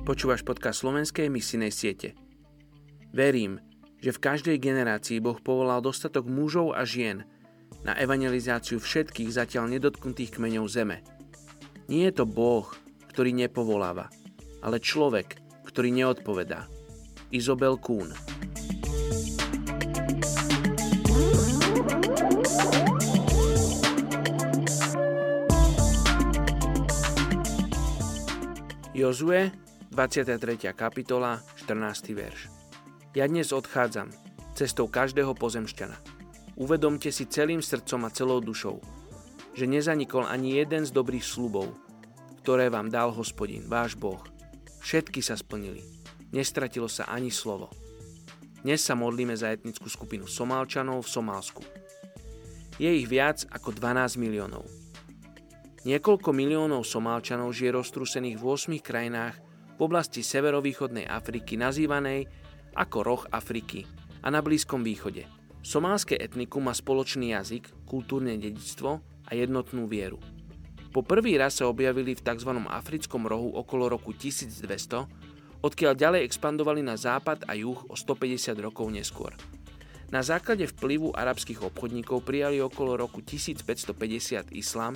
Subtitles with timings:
[0.00, 2.16] Počúvaš podcast slovenskej misijnej siete.
[3.12, 3.60] Verím,
[4.00, 7.28] že v každej generácii Boh povolal dostatok mužov a žien
[7.84, 11.04] na evangelizáciu všetkých zatiaľ nedotknutých kmeňov zeme.
[11.92, 12.66] Nie je to Boh,
[13.12, 14.08] ktorý nepovoláva,
[14.64, 15.36] ale človek,
[15.68, 16.64] ktorý neodpovedá.
[17.30, 18.10] Izobel Kuhn
[29.00, 29.48] Jozue,
[29.90, 30.70] 23.
[30.70, 32.14] kapitola, 14.
[32.14, 32.46] verš.
[33.10, 34.14] Ja dnes odchádzam,
[34.54, 35.98] cestou každého pozemšťana.
[36.54, 38.78] Uvedomte si celým srdcom a celou dušou,
[39.50, 41.74] že nezanikol ani jeden z dobrých slubov,
[42.38, 44.22] ktoré vám dal hospodin, váš Boh.
[44.78, 45.82] Všetky sa splnili.
[46.30, 47.74] Nestratilo sa ani slovo.
[48.62, 51.62] Dnes sa modlíme za etnickú skupinu Somálčanov v Somálsku.
[52.78, 54.62] Je ich viac ako 12 miliónov.
[55.82, 59.49] Niekoľko miliónov Somálčanov žije roztrúsených v 8 krajinách
[59.80, 62.28] v oblasti severovýchodnej Afriky nazývanej
[62.76, 63.88] ako roh Afriky
[64.20, 65.24] a na Blízkom východe.
[65.64, 70.20] Somálske etnikum má spoločný jazyk, kultúrne dedičstvo a jednotnú vieru.
[70.92, 72.52] Po prvý raz sa objavili v tzv.
[72.68, 74.68] africkom rohu okolo roku 1200,
[75.64, 79.32] odkiaľ ďalej expandovali na západ a juh o 150 rokov neskôr.
[80.12, 84.92] Na základe vplyvu arabských obchodníkov prijali okolo roku 1550 islám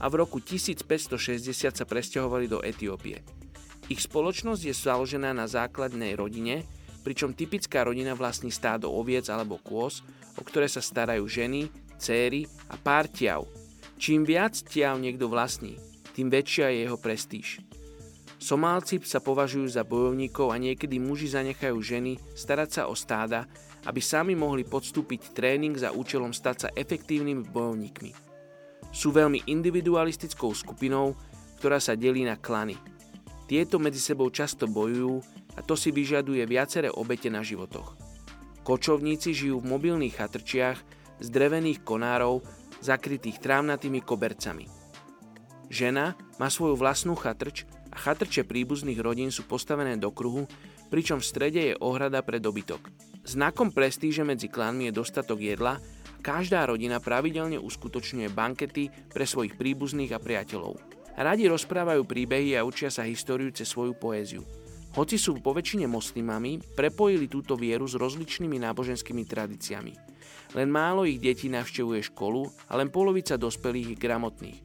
[0.00, 3.43] a v roku 1560 sa presťahovali do Etiópie.
[3.92, 6.64] Ich spoločnosť je založená na základnej rodine,
[7.04, 10.00] pričom typická rodina vlastní stádo oviec alebo kôz,
[10.40, 11.68] o ktoré sa starajú ženy,
[12.00, 13.44] céry a pár tiav.
[14.00, 15.76] Čím viac tiav niekto vlastní,
[16.16, 17.60] tým väčšia je jeho prestíž.
[18.40, 23.44] Somálci sa považujú za bojovníkov a niekedy muži zanechajú ženy starať sa o stáda,
[23.84, 28.10] aby sami mohli podstúpiť tréning za účelom stať sa efektívnymi bojovníkmi.
[28.96, 31.12] Sú veľmi individualistickou skupinou,
[31.60, 32.80] ktorá sa delí na klany–
[33.44, 35.20] tieto medzi sebou často bojujú
[35.54, 37.96] a to si vyžaduje viaceré obete na životoch.
[38.64, 40.78] Kočovníci žijú v mobilných chatrčiach
[41.20, 42.40] z drevených konárov
[42.80, 44.66] zakrytých trávnatými kobercami.
[45.68, 50.48] Žena má svoju vlastnú chatrč a chatrče príbuzných rodín sú postavené do kruhu,
[50.88, 52.88] pričom v strede je ohrada pre dobytok.
[53.24, 59.56] Znakom prestíže medzi klanmi je dostatok jedla a každá rodina pravidelne uskutočňuje bankety pre svojich
[59.56, 60.93] príbuzných a priateľov.
[61.14, 64.42] Radi rozprávajú príbehy a učia sa históriu cez svoju poéziu.
[64.94, 69.94] Hoci sú po väčšine moslimami, prepojili túto vieru s rozličnými náboženskými tradíciami.
[70.54, 74.60] Len málo ich detí navštevuje školu a len polovica dospelých je gramotných.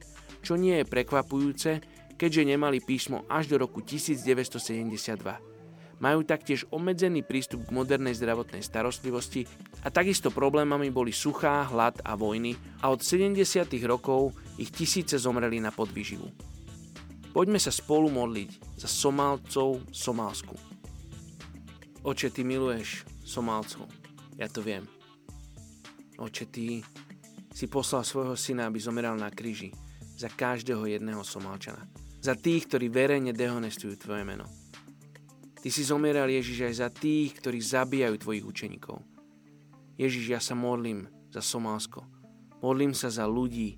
[0.46, 1.72] Čo nie je prekvapujúce,
[2.18, 5.59] keďže nemali písmo až do roku 1972.
[6.00, 9.44] Majú taktiež obmedzený prístup k modernej zdravotnej starostlivosti
[9.84, 13.36] a takisto problémami boli suchá, hlad a vojny a od 70.
[13.84, 16.28] rokov ich tisíce zomreli na podvyživu.
[17.36, 20.56] Poďme sa spolu modliť za Somálcov Somálsku.
[22.08, 23.86] Oče, ty miluješ Somálcov.
[24.40, 24.88] Ja to viem.
[26.16, 26.80] Oče, ty
[27.52, 29.76] si poslal svojho syna, aby zomeral na kríži
[30.16, 31.84] za každého jedného Somálčana.
[32.20, 34.48] Za tých, ktorí verejne dehonestujú tvoje meno.
[35.59, 39.03] Ty si zomieral Ježiš aj za tých, ktorí zabíjajú tvojich učeníkov.
[40.00, 42.08] Ježiš, ja sa modlím za Somálsko.
[42.64, 43.75] Modlím sa za ľudí,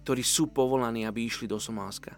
[0.00, 2.16] ktorí sú povolaní, aby išli do Somálska.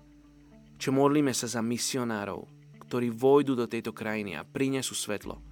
[0.78, 2.46] Čo modlíme sa za misionárov,
[2.86, 5.42] ktorí vojdu do tejto krajiny a prinesú svetlo.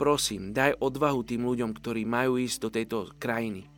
[0.00, 3.68] Prosím, daj odvahu tým ľuďom, ktorí majú ísť do tejto krajiny.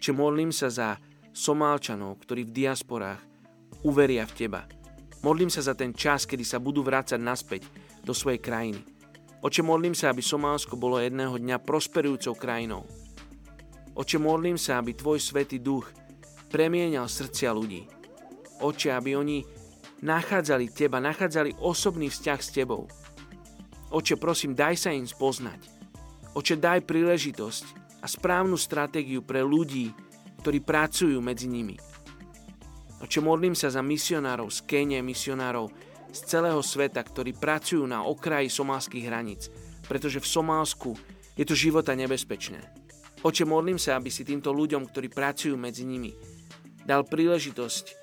[0.00, 0.96] Čo modlím sa za
[1.34, 3.20] Somálčanov, ktorí v diasporách
[3.82, 4.62] uveria v Teba.
[5.20, 7.68] Modlím sa za ten čas, kedy sa budú vrácať naspäť
[8.10, 8.82] do svojej krajiny.
[9.38, 12.82] Oče, modlím sa, aby Somálsko bolo jedného dňa prosperujúcou krajinou.
[13.94, 15.86] Oče, modlím sa, aby Tvoj Svetý Duch
[16.50, 17.86] premienial srdcia ľudí.
[18.58, 19.46] Oče, aby oni
[20.02, 22.90] nachádzali Teba, nachádzali osobný vzťah s Tebou.
[23.94, 25.70] Oče, prosím, daj sa im spoznať.
[26.34, 27.64] Oče, daj príležitosť
[28.02, 29.94] a správnu stratégiu pre ľudí,
[30.42, 31.78] ktorí pracujú medzi nimi.
[33.00, 38.50] Oče, modlím sa za misionárov z Kenie, misionárov z celého sveta, ktorí pracujú na okraji
[38.50, 39.48] somálskych hraníc,
[39.86, 40.90] pretože v Somálsku
[41.34, 42.60] je to života nebezpečné.
[43.20, 46.16] Oče, modlím sa, aby si týmto ľuďom, ktorí pracujú medzi nimi,
[46.88, 48.00] dal príležitosť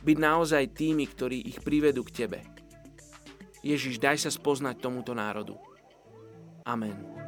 [0.00, 2.40] byť naozaj tými, ktorí ich privedú k Tebe.
[3.60, 5.60] Ježiš, daj sa spoznať tomuto národu.
[6.64, 7.19] Amen.